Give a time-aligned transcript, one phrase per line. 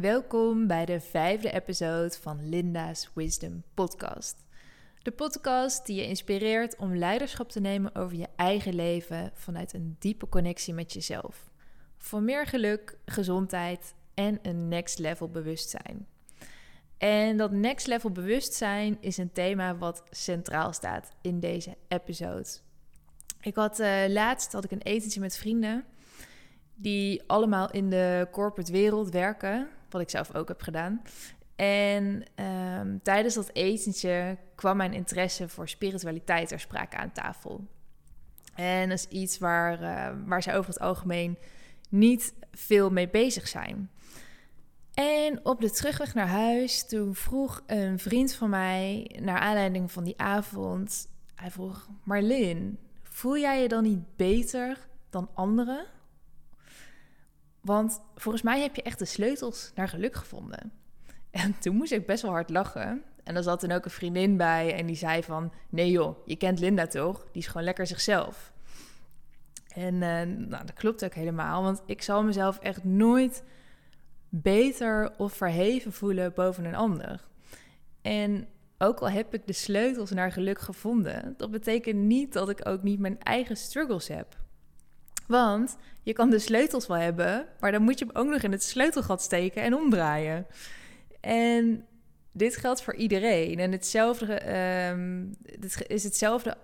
[0.00, 4.44] Welkom bij de vijfde episode van Linda's Wisdom Podcast.
[5.02, 9.96] De podcast die je inspireert om leiderschap te nemen over je eigen leven vanuit een
[9.98, 11.50] diepe connectie met jezelf.
[11.98, 16.06] Voor meer geluk, gezondheid en een next level bewustzijn.
[16.98, 22.48] En dat next level bewustzijn is een thema wat centraal staat in deze episode.
[23.40, 25.84] Ik had uh, laatst had ik een etentje met vrienden
[26.74, 31.02] die allemaal in de corporate wereld werken, wat ik zelf ook heb gedaan.
[31.56, 37.66] En um, tijdens dat etentje kwam mijn interesse voor spiritualiteit ter sprake aan tafel.
[38.54, 41.38] En dat is iets waar, uh, waar zij over het algemeen
[41.88, 43.90] niet veel mee bezig zijn.
[44.94, 50.04] En op de terugweg naar huis, toen vroeg een vriend van mij, naar aanleiding van
[50.04, 55.86] die avond, hij vroeg: Marlin, voel jij je dan niet beter dan anderen?
[57.60, 60.72] Want volgens mij heb je echt de sleutels naar geluk gevonden.
[61.30, 63.02] En toen moest ik best wel hard lachen.
[63.24, 65.52] En er zat toen ook een vriendin bij en die zei van...
[65.68, 67.26] Nee joh, je kent Linda toch?
[67.32, 68.52] Die is gewoon lekker zichzelf.
[69.68, 71.62] En uh, nou, dat klopt ook helemaal.
[71.62, 73.44] Want ik zal mezelf echt nooit
[74.28, 77.28] beter of verheven voelen boven een ander.
[78.02, 81.34] En ook al heb ik de sleutels naar geluk gevonden...
[81.36, 84.36] dat betekent niet dat ik ook niet mijn eigen struggles heb.
[85.30, 88.52] Want je kan de sleutels wel hebben, maar dan moet je hem ook nog in
[88.52, 90.46] het sleutelgat steken en omdraaien.
[91.20, 91.86] En
[92.32, 93.58] dit geldt voor iedereen.
[93.58, 94.42] En hetzelfde
[95.58, 96.56] dit is hetzelfde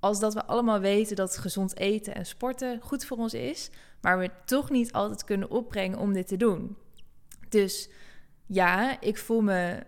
[0.00, 4.18] als dat we allemaal weten dat gezond eten en sporten goed voor ons is, maar
[4.18, 6.76] we toch niet altijd kunnen opbrengen om dit te doen.
[7.48, 7.88] Dus
[8.46, 9.82] ja, ik voel me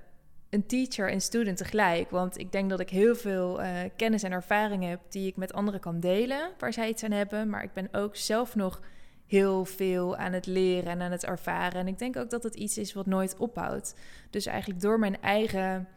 [0.53, 2.11] een teacher en student tegelijk.
[2.11, 5.53] Want ik denk dat ik heel veel uh, kennis en ervaring heb die ik met
[5.53, 7.49] anderen kan delen, waar zij iets aan hebben.
[7.49, 8.81] Maar ik ben ook zelf nog
[9.27, 11.81] heel veel aan het leren en aan het ervaren.
[11.81, 13.95] En ik denk ook dat het iets is wat nooit ophoudt.
[14.31, 15.89] Dus eigenlijk door mijn eigen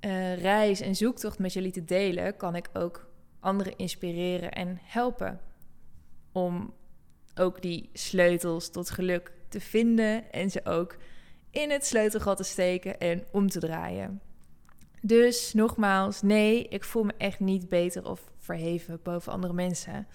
[0.00, 3.08] uh, reis en zoektocht met jullie te delen, kan ik ook
[3.40, 5.40] anderen inspireren en helpen
[6.32, 6.74] om
[7.34, 10.96] ook die sleutels tot geluk te vinden en ze ook
[11.50, 14.20] in het sleutelgat te steken en om te draaien.
[15.02, 20.06] Dus nogmaals, nee, ik voel me echt niet beter of verheven boven andere mensen.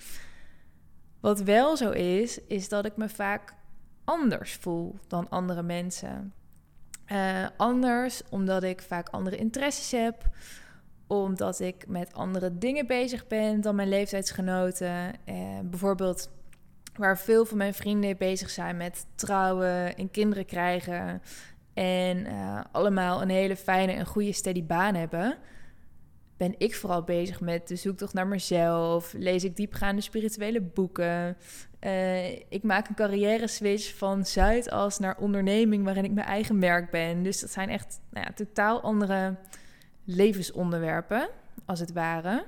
[1.20, 3.54] Wat wel zo is, is dat ik me vaak
[4.04, 6.34] anders voel dan andere mensen.
[7.12, 10.30] Uh, anders omdat ik vaak andere interesses heb,
[11.08, 15.14] omdat ik met andere dingen bezig ben dan mijn leeftijdsgenoten.
[15.26, 16.30] Uh, bijvoorbeeld
[16.98, 21.22] waar veel van mijn vrienden bezig zijn met trouwen en kinderen krijgen.
[21.74, 25.38] En uh, allemaal een hele fijne en goede steady baan hebben.
[26.38, 29.14] Ben ik vooral bezig met de zoektocht naar mezelf.
[29.18, 31.38] Lees ik diepgaande spirituele boeken.
[31.82, 36.92] Uh, ik maak een carrière switch van Zuidas naar onderneming waarin ik mijn eigen merk
[36.92, 37.24] ben.
[37.24, 39.36] Dus dat zijn echt nou ja, totaal andere
[40.04, 41.30] levensonderwerpen,
[41.66, 42.46] als het ware.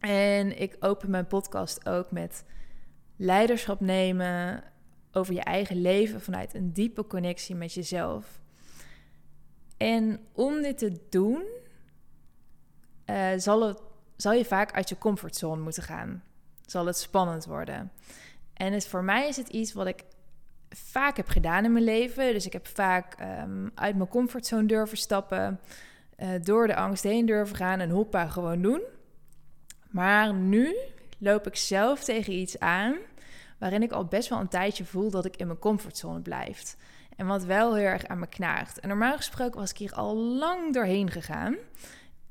[0.00, 2.44] En ik open mijn podcast ook met
[3.16, 4.62] leiderschap nemen
[5.12, 8.40] over je eigen leven vanuit een diepe connectie met jezelf.
[9.76, 11.42] En om dit te doen,
[13.06, 13.80] uh, zal, het,
[14.16, 16.22] zal je vaak uit je comfortzone moeten gaan.
[16.66, 17.92] Zal het spannend worden.
[18.54, 20.04] En voor mij is het iets wat ik
[20.68, 22.32] vaak heb gedaan in mijn leven.
[22.32, 25.60] Dus ik heb vaak um, uit mijn comfortzone durven stappen,
[26.18, 28.82] uh, door de angst heen durven gaan en hoppa gewoon doen.
[29.90, 30.76] Maar nu
[31.24, 32.96] loop ik zelf tegen iets aan
[33.58, 36.76] waarin ik al best wel een tijdje voel dat ik in mijn comfortzone blijf.
[37.16, 38.80] En wat wel heel erg aan me knaagt.
[38.80, 41.56] En normaal gesproken was ik hier al lang doorheen gegaan.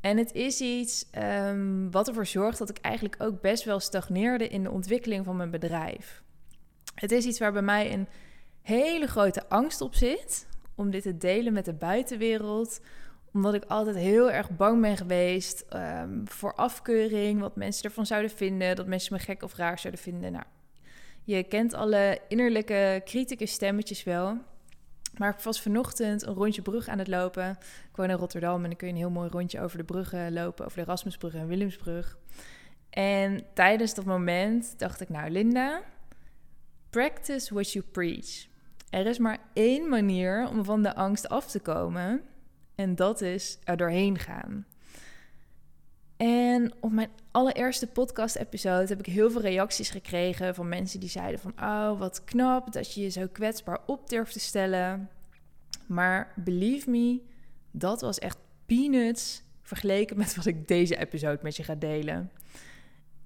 [0.02, 4.48] En het is iets um, wat ervoor zorgt dat ik eigenlijk ook best wel stagneerde
[4.48, 6.24] in de ontwikkeling van mijn bedrijf.
[6.96, 8.08] Het is iets waar bij mij een
[8.62, 12.80] hele grote angst op zit om dit te delen met de buitenwereld
[13.34, 18.32] omdat ik altijd heel erg bang ben geweest um, voor afkeuring, wat mensen ervan zouden
[18.32, 20.32] vinden, dat mensen me gek of raar zouden vinden.
[20.32, 20.46] Nou,
[21.24, 24.38] je kent alle innerlijke kritische stemmetjes wel.
[25.18, 27.50] Maar ik was vanochtend een rondje brug aan het lopen.
[27.90, 30.34] Ik woon in Rotterdam en dan kun je een heel mooi rondje over de bruggen
[30.34, 32.18] lopen, over de Erasmusbrug en Willemsbrug.
[32.90, 35.82] En tijdens dat moment dacht ik, nou Linda,
[36.90, 38.48] practice what you preach.
[38.90, 42.24] Er is maar één manier om van de angst af te komen.
[42.76, 44.66] En dat is er doorheen gaan.
[46.18, 51.40] En op mijn allereerste podcast-episode heb ik heel veel reacties gekregen van mensen die zeiden
[51.40, 51.54] van...
[51.62, 55.10] Oh, wat knap dat je je zo kwetsbaar op durft te stellen.
[55.88, 57.22] Maar believe me,
[57.72, 62.32] dat was echt peanuts vergeleken met wat ik deze episode met je ga delen.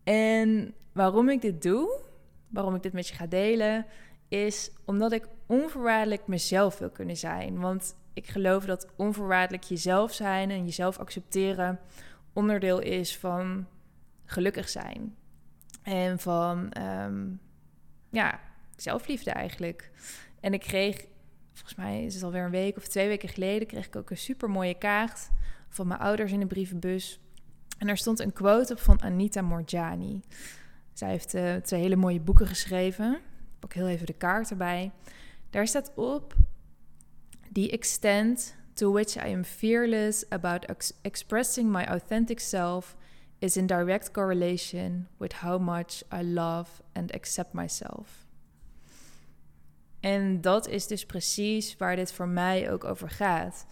[0.04, 2.00] En waarom ik dit doe,
[2.48, 3.86] waarom ik dit met je ga delen,
[4.28, 7.60] is omdat ik onvoorwaardelijk mezelf wil kunnen zijn.
[7.60, 11.80] Want ik geloof dat onvoorwaardelijk jezelf zijn en jezelf accepteren
[12.34, 13.68] onderdeel is van
[14.26, 15.16] gelukkig zijn.
[15.84, 17.26] En van ehm,
[18.10, 18.40] ja,
[18.76, 19.92] zelfliefde eigenlijk.
[20.40, 21.06] En ik kreeg,
[21.54, 24.18] volgens mij is het alweer een week of twee weken geleden, kreeg ik ook een
[24.18, 25.30] super mooie kaart
[25.70, 27.20] van mijn ouders in de brievenbus.
[27.78, 30.22] En daar stond een quote op van Anita Morjani.
[30.94, 33.20] Zij heeft uh, twee hele mooie boeken geschreven.
[33.60, 34.92] Pak heel even de kaart erbij.
[35.50, 36.36] Daar staat op:
[37.52, 42.96] The extent to which I am fearless about ex expressing my authentic self
[43.40, 48.26] is in direct correlation with how much I love and accept myself.
[50.00, 53.66] En dat is dus precies waar dit voor mij ook over gaat.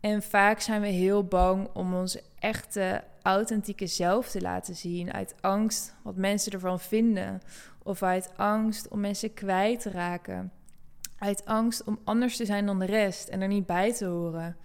[0.00, 5.12] En vaak zijn we heel bang om ons echte, authentieke zelf te laten zien.
[5.12, 7.40] Uit angst wat mensen ervan vinden.
[7.86, 10.52] Of uit angst om mensen kwijt te raken.
[11.18, 14.56] Uit angst om anders te zijn dan de rest en er niet bij te horen.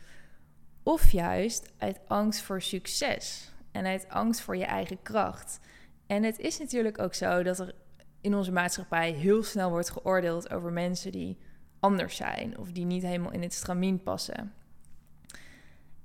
[0.83, 5.59] Of juist uit angst voor succes en uit angst voor je eigen kracht.
[6.07, 7.75] En het is natuurlijk ook zo dat er
[8.21, 11.37] in onze maatschappij heel snel wordt geoordeeld over mensen die
[11.79, 14.53] anders zijn of die niet helemaal in het stramien passen.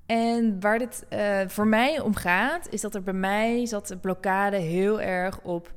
[0.06, 3.98] En waar dit uh, voor mij om gaat, is dat er bij mij zat de
[3.98, 5.74] blokkade heel erg op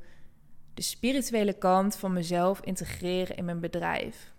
[0.80, 4.32] de spirituele kant van mezelf integreren in mijn bedrijf.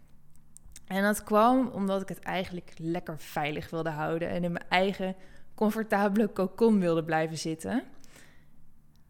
[0.86, 5.16] En dat kwam omdat ik het eigenlijk lekker veilig wilde houden en in mijn eigen
[5.56, 7.84] comfortabele cocon wilde blijven zitten.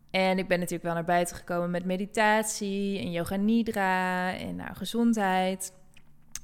[0.09, 4.75] En ik ben natuurlijk wel naar buiten gekomen met meditatie en yoga nidra en nou,
[4.75, 5.73] gezondheid.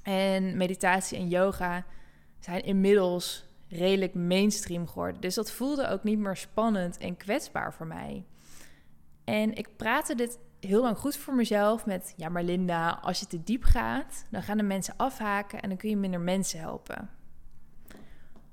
[0.04, 1.86] En meditatie en yoga
[2.40, 5.22] zijn inmiddels redelijk mainstream geworden.
[5.22, 8.26] Dus dat voelde ook niet meer spannend en kwetsbaar voor mij.
[9.28, 12.14] En ik praatte dit heel lang goed voor mezelf met...
[12.18, 14.26] ja, maar Linda, als je te diep gaat...
[14.32, 17.10] dan gaan de mensen afhaken en dan kun je minder mensen helpen.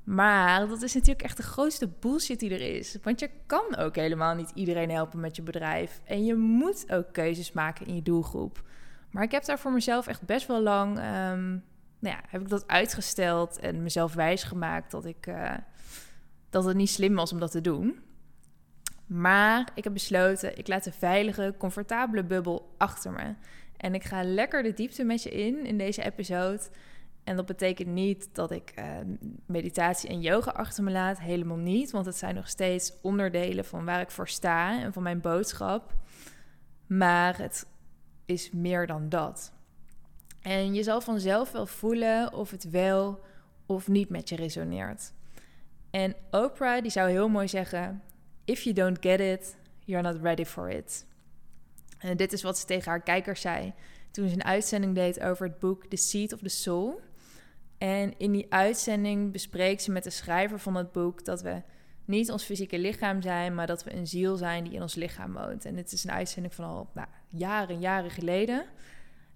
[0.04, 2.98] Maar dat is natuurlijk echt de grootste bullshit die er is.
[3.02, 6.00] Want je kan ook helemaal niet iedereen helpen met je bedrijf.
[6.04, 8.62] En je moet ook keuzes maken in je doelgroep.
[9.10, 10.98] Maar ik heb daar voor mezelf echt best wel lang...
[10.98, 11.64] Um,
[11.98, 15.26] nou ja, heb ik dat uitgesteld en mezelf wijsgemaakt dat ik...
[15.26, 15.52] Uh,
[16.50, 18.03] dat het niet slim was om dat te doen.
[19.06, 23.34] Maar ik heb besloten, ik laat de veilige, comfortabele bubbel achter me.
[23.76, 26.60] En ik ga lekker de diepte met je in in deze episode.
[27.24, 28.84] En dat betekent niet dat ik uh,
[29.46, 31.20] meditatie en yoga achter me laat.
[31.20, 31.90] Helemaal niet.
[31.90, 35.94] Want het zijn nog steeds onderdelen van waar ik voor sta en van mijn boodschap.
[36.86, 37.66] Maar het
[38.24, 39.52] is meer dan dat.
[40.42, 43.20] En je zal vanzelf wel voelen of het wel
[43.66, 45.12] of niet met je resoneert.
[45.90, 48.02] En Oprah die zou heel mooi zeggen:
[48.44, 51.06] If you don't get it, you're not ready for it.
[51.98, 53.72] En dit is wat ze tegen haar kijkers zei
[54.10, 57.00] toen ze een uitzending deed over het boek The Seed of the Soul.
[57.78, 61.62] En in die uitzending bespreekt ze met de schrijver van het boek dat we
[62.04, 65.32] niet ons fysieke lichaam zijn, maar dat we een ziel zijn die in ons lichaam
[65.32, 65.64] woont.
[65.64, 68.64] En dit is een uitzending van al nou, jaren, jaren geleden.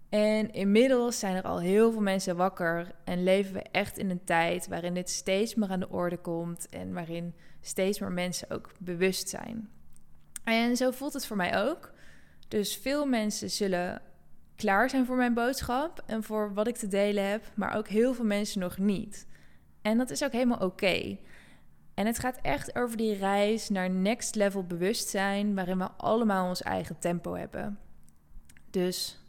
[0.08, 4.24] En inmiddels zijn er al heel veel mensen wakker en leven we echt in een
[4.24, 8.72] tijd waarin dit steeds meer aan de orde komt en waarin steeds meer mensen ook
[8.78, 9.68] bewust zijn.
[10.44, 11.92] En zo voelt het voor mij ook.
[12.48, 14.02] Dus veel mensen zullen
[14.56, 18.14] klaar zijn voor mijn boodschap en voor wat ik te delen heb, maar ook heel
[18.14, 19.26] veel mensen nog niet.
[19.82, 21.18] En dat is ook helemaal oké.
[21.94, 26.62] En het gaat echt over die reis naar next level bewustzijn, waarin we allemaal ons
[26.62, 27.78] eigen tempo hebben.
[28.70, 29.20] Dus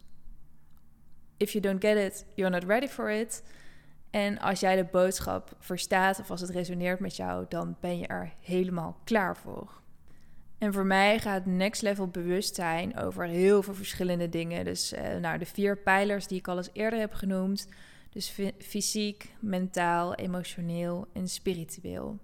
[1.40, 3.44] if you don't get it, you're not ready for it.
[4.10, 8.08] En als jij de boodschap verstaat of als het resoneert met jou, dan ben je
[8.08, 9.80] er helemaal klaar voor.
[10.58, 14.66] En voor mij gaat next level bewustzijn over heel veel verschillende dingen.
[14.66, 17.68] Dus uh, nou, de vier pijlers die ik al eens eerder heb genoemd.
[18.10, 22.18] Dus fysiek, mentaal, emotioneel en spiritueel.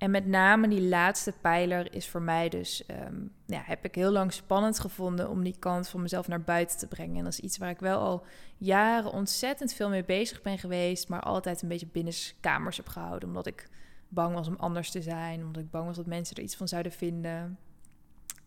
[0.00, 4.10] En met name die laatste pijler is voor mij dus, um, ja, heb ik heel
[4.10, 7.16] lang spannend gevonden om die kant van mezelf naar buiten te brengen.
[7.16, 8.24] En dat is iets waar ik wel al
[8.56, 13.28] jaren ontzettend veel mee bezig ben geweest, maar altijd een beetje binnen kamers heb gehouden,
[13.28, 13.68] omdat ik
[14.08, 16.68] bang was om anders te zijn, omdat ik bang was dat mensen er iets van
[16.68, 17.58] zouden vinden.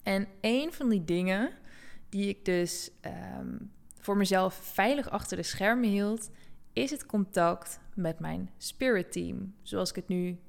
[0.03, 1.51] En een van die dingen
[2.10, 2.91] die ik dus
[3.38, 6.29] um, voor mezelf veilig achter de schermen hield,
[6.74, 10.39] is het contact met mijn spirit team, zoals ik het nu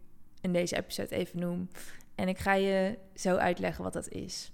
[0.45, 1.69] in deze episode even noem.
[2.15, 4.53] En ik ga je zo uitleggen wat dat is.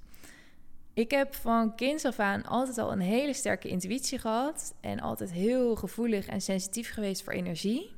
[0.94, 5.32] Ik heb van kinds af aan altijd al een hele sterke intuïtie gehad en altijd
[5.32, 7.90] heel gevoelig en sensitief geweest voor energie.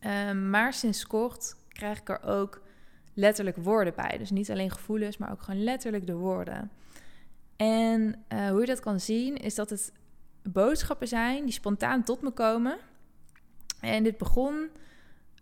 [0.00, 2.62] Um, maar sinds kort krijg ik er ook
[3.14, 4.18] letterlijk woorden bij.
[4.18, 6.70] Dus niet alleen gevoelens, maar ook gewoon letterlijk de woorden.
[7.56, 9.92] En uh, hoe je dat kan zien, is dat het
[10.42, 12.78] boodschappen zijn die spontaan tot me komen.
[13.80, 14.68] En dit begon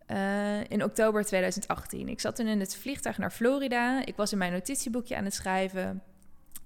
[0.09, 2.09] uh, in oktober 2018.
[2.09, 4.07] Ik zat toen in het vliegtuig naar Florida.
[4.07, 6.03] Ik was in mijn notitieboekje aan het schrijven.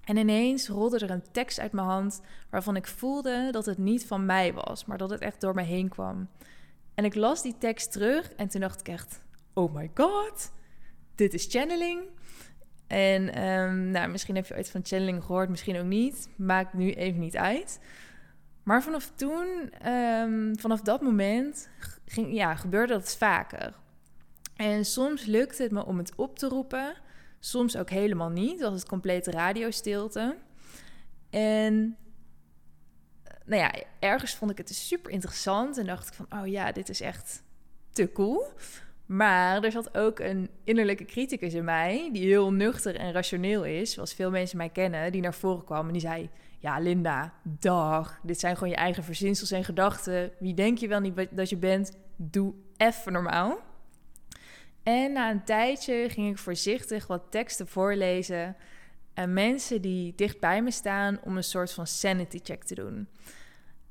[0.03, 4.05] En ineens rolde er een tekst uit mijn hand waarvan ik voelde dat het niet
[4.05, 6.29] van mij was, maar dat het echt door me heen kwam.
[6.93, 9.21] En ik las die tekst terug en toen dacht ik echt:
[9.53, 10.51] oh my god,
[11.15, 12.01] dit is channeling.
[12.87, 16.29] En um, nou, misschien heb je ooit van channeling gehoord, misschien ook niet.
[16.35, 17.79] Maakt nu even niet uit.
[18.67, 21.69] Maar vanaf toen, um, vanaf dat moment,
[22.05, 23.73] ging, ja, gebeurde dat vaker.
[24.55, 26.95] En soms lukte het me om het op te roepen.
[27.39, 28.59] Soms ook helemaal niet.
[28.59, 30.37] Dat was het complete radiostilte.
[31.29, 31.97] En
[33.45, 35.77] nou ja, ergens vond ik het dus super interessant.
[35.77, 37.43] En dacht ik van, oh ja, dit is echt
[37.91, 38.45] te cool.
[39.05, 43.91] Maar er zat ook een innerlijke criticus in mij, die heel nuchter en rationeel is,
[43.91, 48.19] zoals veel mensen mij kennen, die naar voren kwam en die zei: Ja, Linda, dag,
[48.23, 50.31] dit zijn gewoon je eigen verzinsels en gedachten.
[50.39, 51.97] Wie denk je wel niet dat je bent?
[52.15, 53.59] Doe even normaal.
[54.83, 58.55] En na een tijdje ging ik voorzichtig wat teksten voorlezen
[59.13, 63.07] aan mensen die dicht bij me staan om een soort van sanity check te doen.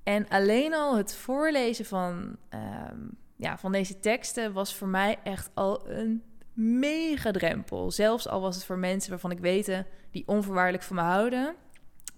[0.02, 2.36] En alleen al het voorlezen van.
[2.48, 3.00] Ehm,
[3.36, 7.90] ja, van deze teksten was voor mij echt al een mega drempel.
[7.90, 11.54] Zelfs al was het voor mensen waarvan ik weet die onvoorwaardelijk van me houden.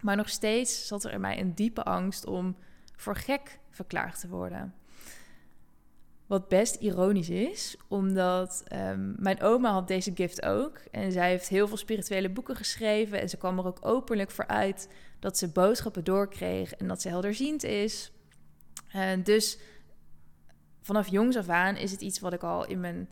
[0.00, 2.56] Maar nog steeds zat er in mij een diepe angst om
[2.96, 4.74] voor gek verklaard te worden.
[6.26, 10.78] Wat best ironisch is, omdat um, mijn oma had deze gift ook.
[10.90, 13.20] En zij heeft heel veel spirituele boeken geschreven.
[13.20, 14.88] En ze kwam er ook openlijk voor uit
[15.18, 18.12] dat ze boodschappen doorkreeg en dat ze helderziend is.
[18.88, 19.58] En dus
[20.82, 23.08] vanaf jongs af aan is het iets wat ik al in mijn,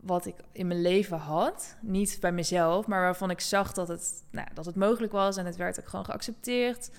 [0.00, 1.76] wat ik in mijn leven had.
[1.80, 5.46] Niet bij mezelf, maar waarvan ik zag dat het, nou, dat het mogelijk was en
[5.46, 6.90] het werd ook gewoon geaccepteerd.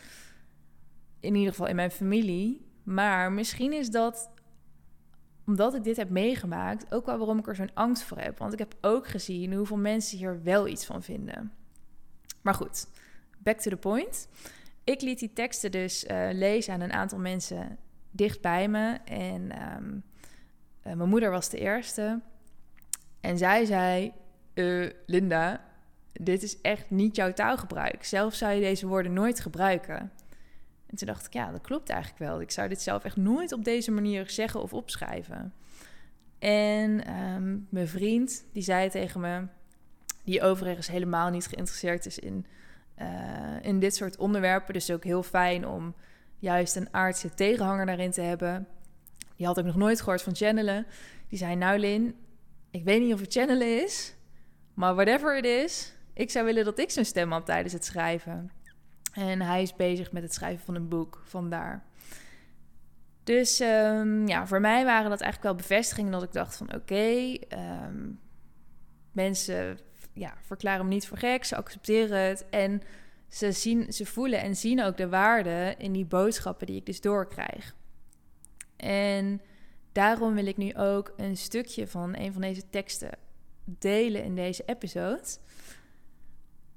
[1.20, 2.68] In ieder geval in mijn familie.
[2.84, 4.30] Maar misschien is dat,
[5.46, 8.38] omdat ik dit heb meegemaakt, ook wel waarom ik er zo'n angst voor heb.
[8.38, 11.52] Want ik heb ook gezien hoeveel mensen hier wel iets van vinden.
[12.42, 12.88] Maar goed,
[13.38, 14.28] back to the point.
[14.84, 17.78] Ik liet die teksten dus uh, lezen aan een aantal mensen
[18.12, 18.98] dicht bij me.
[19.06, 20.00] En ehm,
[20.82, 22.20] eh, mijn moeder was de eerste.
[23.22, 24.14] En zij zei:
[24.54, 25.62] uh, Linda,
[26.14, 28.04] dit is echt niet jouw taalgebruik.
[28.04, 30.12] Zelf zou je deze woorden nooit gebruiken.
[30.88, 32.42] En toen dacht ik, ja, dat klopt eigenlijk wel.
[32.42, 35.54] Ik zou dit zelf echt nooit op deze manier zeggen of opschrijven.
[36.40, 39.48] En ehm, mijn vriend, die zei tegen me,
[40.24, 42.46] die overigens helemaal niet geïnteresseerd is in,
[43.02, 43.08] uh,
[43.62, 44.74] in dit soort onderwerpen.
[44.74, 45.96] Dus ook heel fijn om
[46.40, 48.68] juist een aardse tegenhanger daarin te hebben.
[49.36, 50.86] Die had ook nog nooit gehoord van channelen.
[51.28, 52.16] Die zei, nou Lin,
[52.72, 54.16] ik weet niet of het channelen is,
[54.74, 58.52] maar whatever het is, ik zou willen dat ik zijn stem had tijdens het schrijven.
[59.14, 61.84] En hij is bezig met het schrijven van een boek, vandaar.
[63.24, 67.34] Dus um, ja, voor mij waren dat eigenlijk wel bevestigingen dat ik dacht van oké,
[67.48, 68.10] ehm,
[69.12, 69.80] mensen
[70.14, 72.50] ja, verklaren me niet voor gek, ze accepteren het.
[72.50, 72.82] En
[73.28, 77.02] ze, zien, ze voelen en zien ook de waarde in die boodschappen die ik dus
[77.02, 77.76] doorkrijg.
[78.76, 79.42] En
[80.00, 83.18] daarom wil ik nu ook een stukje van een van deze teksten
[83.64, 85.24] delen in deze episode.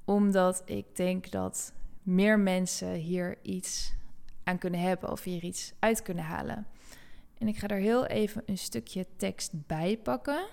[0.05, 3.93] Omdat ik denk dat meer mensen hier iets
[4.45, 6.67] aan kunnen hebben of hier iets uit kunnen halen.
[7.39, 10.47] En ik ga er heel even een stukje tekst bij pakken.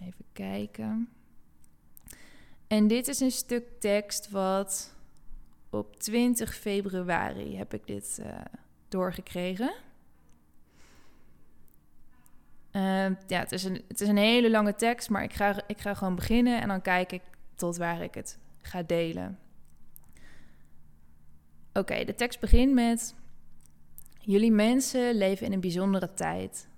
[0.00, 1.08] Even kijken.
[2.66, 4.94] En dit is een stuk tekst wat
[5.70, 8.38] op 20 februari heb ik dit uh,
[8.88, 9.88] doorgekregen.
[12.72, 15.80] Uh, ja, het is, een, het is een hele lange tekst, maar ik ga, ik
[15.80, 17.22] ga gewoon beginnen en dan kijk ik
[17.54, 19.38] tot waar ik het ga delen.
[21.72, 23.14] Oké, de tekst begint met:
[24.20, 26.68] Jullie mensen leven in een bijzondere tijd.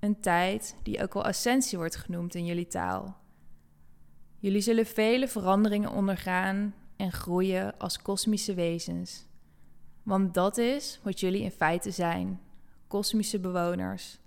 [0.00, 3.16] Een tijd die ook wel ascensie wordt genoemd in jullie taal.
[4.38, 9.26] Jullie zullen vele veranderingen ondergaan en groeien als kosmische wezens.
[10.02, 12.40] Want dat is wat jullie in feite zijn:
[12.86, 14.18] kosmische bewoners.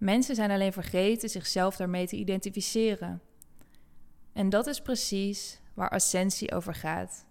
[0.00, 3.22] Mensen zijn alleen vergeten zichzelf daarmee te identificeren.
[4.32, 7.26] En dat is precies waar ascensie over gaat.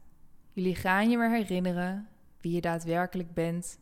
[0.53, 2.07] Jullie gaan je weer herinneren
[2.41, 3.79] wie je daadwerkelijk bent.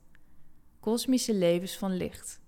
[0.80, 2.40] Kosmische levens van licht.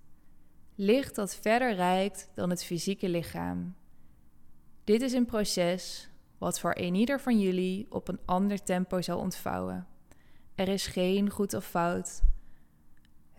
[0.76, 3.76] Licht dat verder reikt dan het fysieke lichaam.
[4.84, 9.20] Dit is een proces wat voor een ieder van jullie op een ander tempo zal
[9.20, 9.88] ontvouwen.
[10.56, 12.22] Er is geen goed of fout.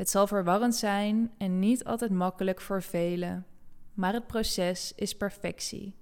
[0.00, 3.46] Het zal verwarrend zijn en niet altijd makkelijk voor velen,
[3.94, 5.94] maar het proces is perfectie.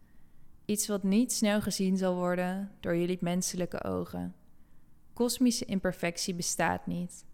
[0.64, 4.34] Iets wat niet snel gezien zal worden door jullie menselijke ogen.
[5.12, 7.24] Kosmische imperfectie bestaat niet.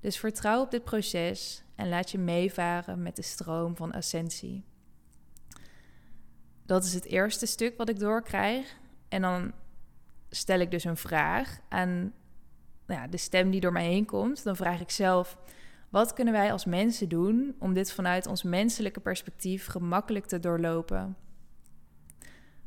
[0.00, 4.64] Dus vertrouw op dit proces en laat je meevaren met de stroom van ascensie.
[6.66, 8.76] Dat is het eerste stuk wat ik doorkrijg.
[9.08, 9.52] En dan
[10.30, 12.12] stel ik dus een vraag aan
[12.86, 14.44] nou ja, de stem die door mij heen komt.
[14.44, 15.38] Dan vraag ik zelf:
[15.90, 21.16] wat kunnen wij als mensen doen om dit vanuit ons menselijke perspectief gemakkelijk te doorlopen?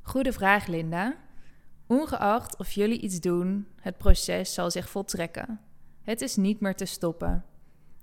[0.02, 1.16] Goede vraag, Linda.
[1.88, 5.60] Ongeacht of jullie iets doen, het proces zal zich voltrekken.
[6.02, 7.46] Het is niet meer te stoppen.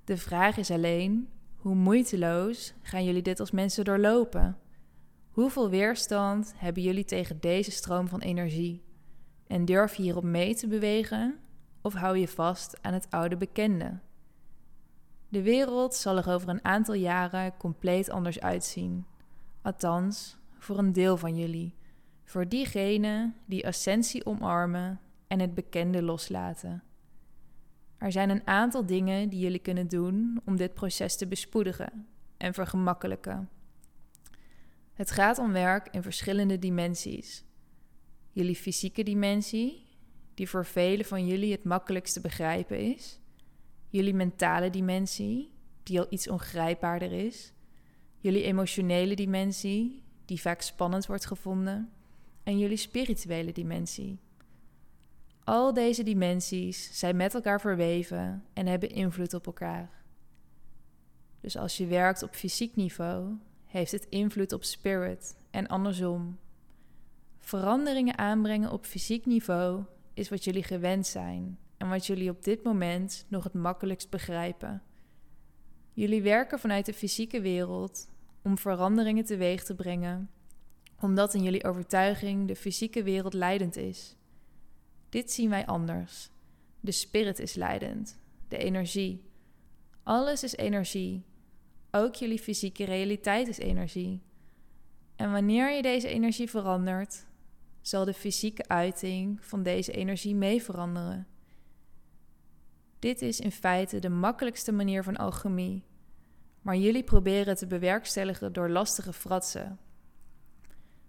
[0.05, 4.59] De vraag is alleen: hoe moeiteloos gaan jullie dit als mensen doorlopen?
[5.31, 8.83] Hoeveel weerstand hebben jullie tegen deze stroom van energie?
[9.47, 11.39] En durf je hierop mee te bewegen
[11.83, 13.99] of hou je vast aan het oude bekende?
[15.31, 19.07] De wereld zal er over een aantal jaren compleet anders uitzien.
[19.63, 21.75] Althans, voor een deel van jullie.
[22.25, 26.83] Voor diegenen die ascensie omarmen en het bekende loslaten.
[27.99, 32.07] Er zijn een aantal dingen die jullie kunnen doen om dit proces te bespoedigen
[32.37, 33.49] en vergemakkelijken.
[34.93, 37.45] Het gaat om werk in verschillende dimensies.
[38.31, 39.87] Jullie fysieke dimensie,
[40.35, 43.21] die voor velen van jullie het makkelijkst te begrijpen is.
[43.91, 45.51] Jullie mentale dimensie,
[45.83, 47.53] die al iets ongrijpbaarder is.
[48.19, 51.93] Jullie emotionele dimensie, die vaak spannend wordt gevonden.
[52.43, 54.19] En jullie spirituele dimensie.
[55.45, 59.91] Al deze dimensies zijn met elkaar verweven en hebben invloed op elkaar.
[61.41, 63.35] Dus als je werkt op fysiek niveau,
[63.67, 66.39] heeft het invloed op spirit en andersom.
[67.39, 69.83] Veranderingen aanbrengen op fysiek niveau
[70.15, 74.83] is wat jullie gewend zijn en wat jullie op dit moment nog het makkelijkst begrijpen.
[75.93, 78.09] Jullie werken vanuit de fysieke wereld
[78.43, 80.31] om veranderingen teweeg te brengen,
[81.01, 84.17] omdat in jullie overtuiging de fysieke wereld leidend is.
[85.09, 86.31] Dit zien wij anders.
[86.81, 88.19] De spirit is leidend,
[88.49, 89.25] de energie.
[90.03, 91.25] Alles is energie.
[91.91, 94.23] Ook jullie fysieke realiteit is energie.
[95.17, 97.27] En wanneer je deze energie verandert,
[97.81, 101.27] zal de fysieke uiting van deze energie mee veranderen.
[103.01, 105.85] Dit is in feite de makkelijkste manier van alchemie,
[106.63, 109.79] maar jullie proberen het te bewerkstelligen door lastige fratsen.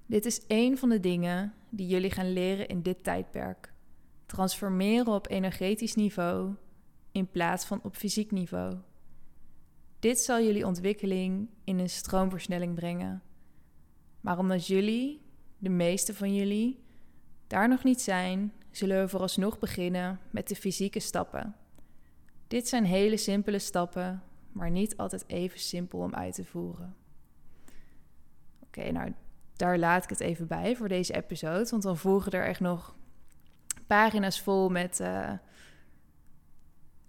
[0.05, 3.73] Dit is één van de dingen die jullie gaan leren in dit tijdperk.
[4.25, 6.53] Transformeren op energetisch niveau
[7.11, 8.77] in plaats van op fysiek niveau.
[9.99, 13.21] Dit zal jullie ontwikkeling in een stroomversnelling brengen.
[14.21, 15.21] Maar omdat jullie,
[15.57, 16.83] de meeste van jullie,
[17.47, 21.55] daar nog niet zijn, zullen we vooralsnog beginnen met de fysieke stappen.
[22.51, 26.95] Dit zijn hele simpele stappen, maar niet altijd even simpel om uit te voeren.
[28.59, 29.13] Oké, nou
[29.55, 32.95] daar laat ik het even bij voor deze episode, want dan volgen er echt nog
[33.87, 35.31] pagina's vol met, uh,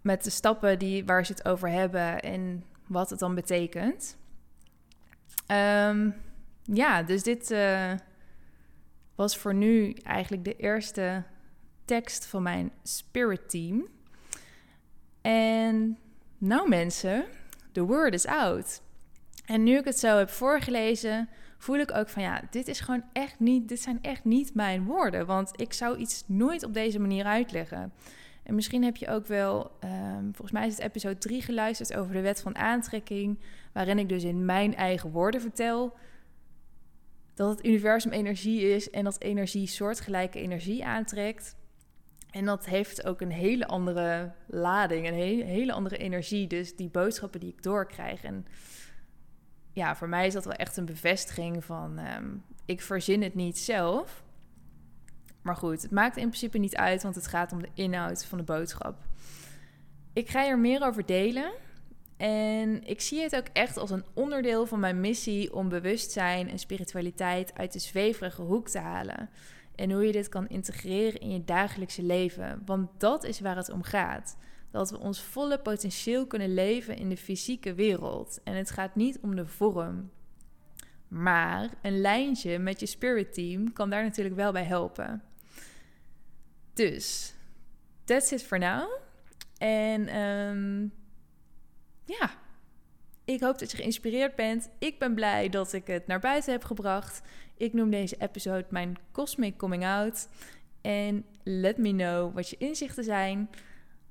[0.00, 4.16] met de stappen die, waar ze het over hebben en wat het dan betekent.
[5.46, 6.14] Um,
[6.62, 7.92] ja, dus dit uh,
[9.14, 11.24] was voor nu eigenlijk de eerste
[11.84, 13.88] tekst van mijn Spirit Team.
[15.22, 15.98] En
[16.38, 17.24] nou mensen,
[17.72, 18.82] the word is out.
[19.44, 23.04] En nu ik het zo heb voorgelezen, voel ik ook van ja, dit is gewoon
[23.12, 25.26] echt niet, dit zijn echt niet mijn woorden.
[25.26, 27.92] Want ik zou iets nooit op deze manier uitleggen.
[28.42, 32.12] En misschien heb je ook wel, um, volgens mij is het episode 3 geluisterd over
[32.12, 33.38] de wet van aantrekking,
[33.72, 35.96] waarin ik dus in mijn eigen woorden vertel
[37.34, 41.56] dat het universum energie is en dat energie soortgelijke energie aantrekt.
[42.32, 45.14] En dat heeft ook een hele andere lading, een
[45.44, 46.46] hele andere energie.
[46.46, 48.22] Dus die boodschappen die ik doorkrijg.
[48.22, 48.46] En
[49.72, 51.98] ja, voor mij is dat wel echt een bevestiging van...
[51.98, 52.28] Ehm,
[52.64, 54.24] ik verzin het niet zelf.
[55.42, 58.38] Maar goed, het maakt in principe niet uit, want het gaat om de inhoud van
[58.38, 58.96] de boodschap.
[60.12, 61.52] Ik ga er meer over delen.
[62.16, 66.58] En ik zie het ook echt als een onderdeel van mijn missie om bewustzijn en
[66.58, 69.30] spiritualiteit uit de zweverige hoek te halen.
[69.74, 72.62] En hoe je dit kan integreren in je dagelijkse leven.
[72.64, 74.36] Want dat is waar het om gaat.
[74.70, 78.40] Dat we ons volle potentieel kunnen leven in de fysieke wereld.
[78.44, 80.10] En het gaat niet om de vorm.
[81.08, 85.22] Maar een lijntje met je spirit team kan daar natuurlijk wel bij helpen.
[86.72, 87.34] Dus,
[88.04, 89.00] that's it for now.
[89.58, 90.92] En um,
[92.04, 92.30] ja,
[93.24, 94.68] ik hoop dat je geïnspireerd bent.
[94.78, 97.22] Ik ben blij dat ik het naar buiten heb gebracht.
[97.56, 100.28] Ik noem deze episode mijn Cosmic Coming Out.
[100.80, 103.50] En let me know wat je inzichten zijn.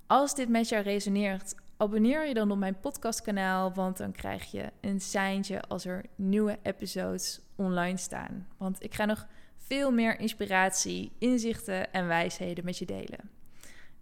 [0.08, 4.72] Als dit met jou resoneert, abonneer je dan op mijn podcastkanaal, want dan krijg je
[4.82, 8.48] een seintje als er nieuwe episodes online staan.
[8.58, 13.30] Want ik ga nog veel meer inspiratie, inzichten en wijsheden met je delen.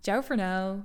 [0.01, 0.83] Ciao voor nu.